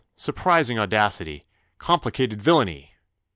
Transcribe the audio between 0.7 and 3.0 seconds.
audacity! Complicated villainy!"